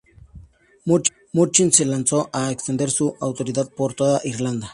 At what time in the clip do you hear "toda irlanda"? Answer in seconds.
3.93-4.67